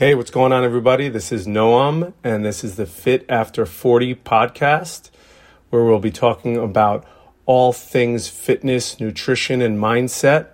[0.00, 1.10] Hey, what's going on, everybody?
[1.10, 5.10] This is Noam, and this is the Fit After 40 podcast,
[5.68, 7.06] where we'll be talking about
[7.44, 10.46] all things fitness, nutrition, and mindset,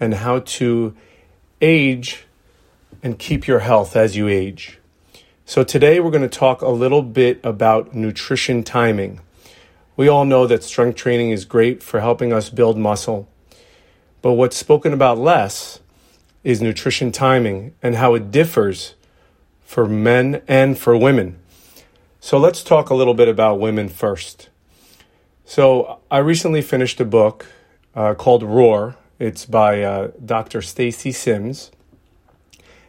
[0.00, 0.96] and how to
[1.60, 2.26] age
[3.00, 4.80] and keep your health as you age.
[5.44, 9.20] So, today we're going to talk a little bit about nutrition timing.
[9.96, 13.28] We all know that strength training is great for helping us build muscle,
[14.20, 15.78] but what's spoken about less
[16.42, 18.94] is nutrition timing and how it differs
[19.62, 21.38] for men and for women.
[22.20, 24.48] So let's talk a little bit about women first.
[25.44, 27.46] So I recently finished a book
[27.94, 28.96] uh, called Roar.
[29.18, 30.62] It's by uh, Dr.
[30.62, 31.70] Stacy Sims.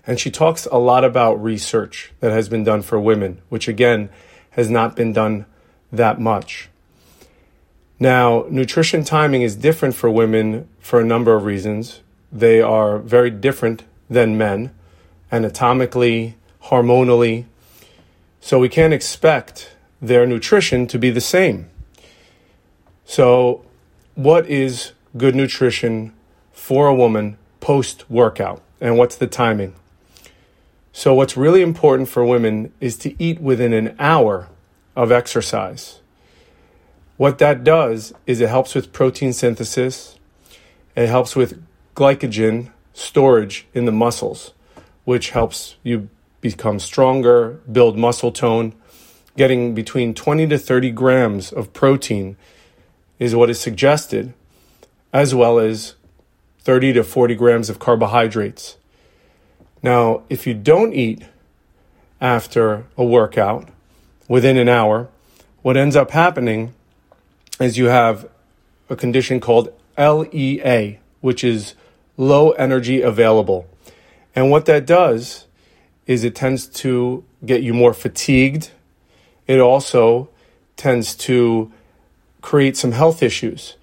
[0.06, 4.09] And she talks a lot about research that has been done for women, which again
[4.52, 5.45] has not been done
[5.92, 6.70] that much.
[8.00, 12.02] Now, nutrition timing is different for women for a number of reasons.
[12.31, 14.72] They are very different than men,
[15.31, 17.45] anatomically, hormonally.
[18.39, 21.69] So we can't expect their nutrition to be the same.
[23.06, 23.66] So,
[24.16, 26.14] what is good nutrition
[26.53, 28.61] for a woman post workout?
[28.80, 29.75] And what's the timing?
[30.94, 34.47] So, what's really important for women is to eat within an hour
[34.95, 36.00] of exercise.
[37.17, 40.17] What that does is it helps with protein synthesis,
[40.95, 41.61] it helps with
[42.02, 44.53] glycogen storage in the muscles,
[45.05, 46.09] which helps you
[46.41, 48.73] become stronger, build muscle tone.
[49.38, 52.38] Getting between 20 to 30 grams of protein
[53.19, 54.33] is what is suggested,
[55.13, 55.94] as well as
[56.61, 58.77] 30 to 40 grams of carbohydrates.
[59.83, 61.23] Now, if you don't eat
[62.19, 63.69] after a workout
[64.27, 65.07] within an hour,
[65.61, 66.73] what ends up happening
[67.59, 68.27] is you have
[68.89, 71.75] a condition called LEA, which is
[72.22, 73.67] low energy available.
[74.36, 75.47] And what that does
[76.05, 78.69] is it tends to get you more fatigued.
[79.47, 80.30] It also
[80.78, 81.72] tends to
[82.41, 83.75] create some health issues.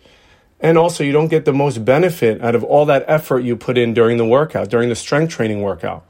[0.61, 3.77] And also, you don't get the most benefit out of all that effort you put
[3.77, 6.05] in during the workout, during the strength training workout.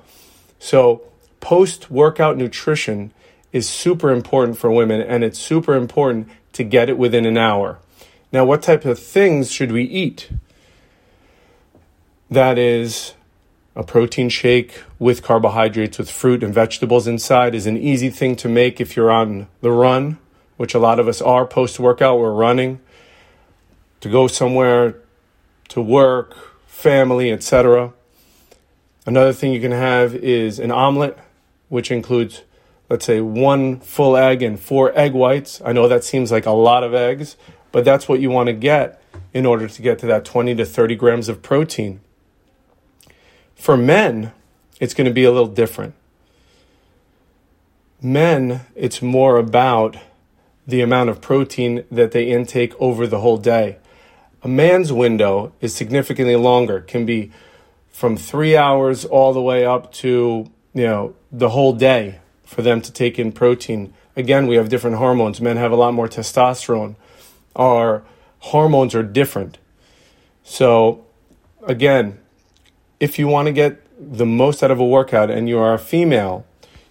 [0.59, 1.03] So,
[1.41, 3.13] post workout nutrition
[3.53, 7.79] is super important for women, and it's super important to get it within an hour.
[8.33, 10.31] Now, what type of things should we eat?
[12.31, 13.15] That is
[13.75, 18.49] a protein shake with carbohydrates with fruit and vegetables inside is an easy thing to
[18.49, 20.19] make if you're on the run,
[20.59, 22.81] which a lot of us are post workout, we're running
[24.01, 24.97] to go somewhere
[25.69, 27.93] to work, family, etc.
[29.07, 31.17] Another thing you can have is an omelet,
[31.69, 32.43] which includes,
[32.91, 35.63] let's say, one full egg and four egg whites.
[35.65, 37.37] I know that seems like a lot of eggs,
[37.73, 39.03] but that's what you want to get
[39.33, 42.01] in order to get to that 20 to 30 grams of protein.
[43.59, 44.33] For men,
[44.81, 45.95] it's going to be a little different.
[48.01, 49.97] Men, it's more about
[50.67, 53.79] the amount of protein that they intake over the whole day.
[54.43, 57.33] A man's window is significantly longer, can be
[57.91, 62.81] from three hours all the way up to you know the whole day for them
[62.81, 63.93] to take in protein.
[64.15, 65.41] Again, we have different hormones.
[65.41, 66.95] Men have a lot more testosterone.
[67.57, 68.05] Our
[68.39, 69.59] hormones are different.
[70.45, 71.05] So,
[71.67, 72.21] again,
[73.01, 75.79] if you want to get the most out of a workout and you are a
[75.79, 76.47] female,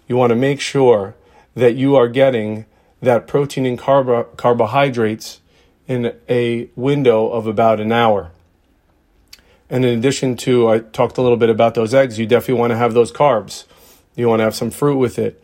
[0.06, 1.14] you want to make sure
[1.54, 2.66] that you are getting
[3.00, 5.40] that protein and carbo- carbohydrates
[5.86, 8.30] in a window of about an hour.
[9.70, 12.70] And in addition to, I talked a little bit about those eggs, you definitely want
[12.70, 13.64] to have those carbs.
[14.16, 15.42] You want to have some fruit with it,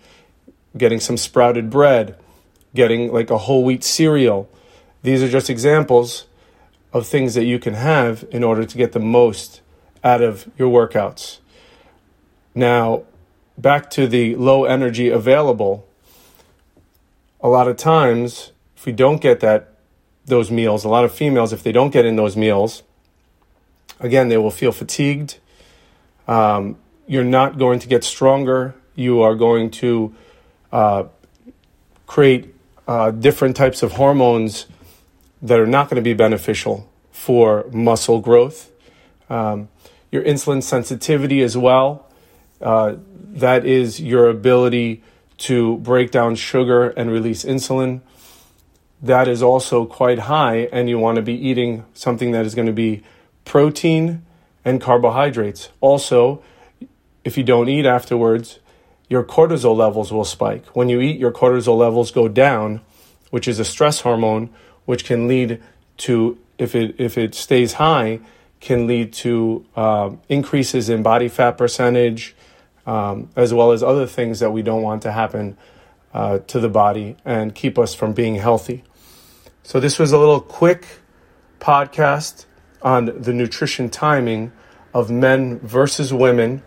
[0.77, 2.17] getting some sprouted bread,
[2.75, 4.51] getting like a whole wheat cereal.
[5.03, 6.27] These are just examples
[6.93, 9.61] of things that you can have in order to get the most
[10.05, 11.39] out of your workouts.
[12.55, 13.05] Now,
[13.59, 15.89] back to the low energy available.
[17.41, 19.71] A lot of times, if we don't get that
[20.27, 22.83] those meals, a lot of females, if they don't get in those meals,
[24.01, 25.39] again, they will feel fatigued.
[26.29, 26.77] Um,
[27.07, 28.75] you're not going to get stronger.
[28.95, 30.15] You are going to
[30.73, 31.05] uh,
[32.07, 32.55] create
[32.87, 34.67] uh, different types of hormones
[35.43, 38.71] that are not going to be beneficial for muscle growth.
[39.29, 39.69] Um,
[40.15, 42.07] your insulin sensitivity as well.
[42.61, 42.95] Uh,
[43.33, 45.03] that is your ability
[45.37, 48.01] to break down sugar and release insulin.
[49.03, 52.69] That is also quite high, and you want to be eating something that is going
[52.69, 53.03] to be
[53.45, 54.25] protein
[54.65, 55.71] and carbohydrates.
[55.81, 56.45] Also,
[57.25, 58.61] if you don't eat afterwards,
[59.09, 60.65] your cortisol levels will spike.
[60.77, 62.83] When you eat, your cortisol levels go down,
[63.31, 64.51] which is a stress hormone,
[64.85, 65.61] which can lead
[65.97, 68.21] to, if it, if it stays high,
[68.61, 72.35] can lead to uh, increases in body fat percentage,
[72.87, 75.57] um, as well as other things that we don't want to happen
[76.13, 78.85] uh, to the body and keep us from being healthy.
[79.63, 80.87] So, this was a little quick
[81.61, 82.47] podcast
[82.83, 84.53] on the nutrition timing
[84.93, 86.63] of men versus women.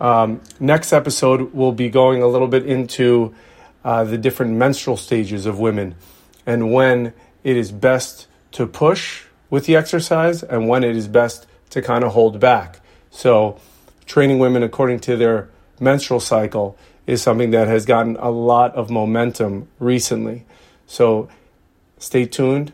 [0.00, 3.34] Um, next episode, we'll be going a little bit into
[3.84, 5.94] uh, the different menstrual stages of women
[6.46, 7.12] and when
[7.44, 12.02] it is best to push with the exercise and when it is best to kind
[12.02, 12.80] of hold back.
[13.10, 13.60] So,
[14.06, 18.88] training women according to their menstrual cycle is something that has gotten a lot of
[18.88, 20.46] momentum recently.
[20.86, 21.28] So,
[21.98, 22.72] stay tuned.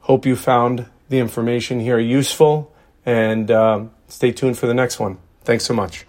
[0.00, 2.74] Hope you found the information here useful
[3.06, 5.16] and um, stay tuned for the next one.
[5.44, 6.07] Thanks so much.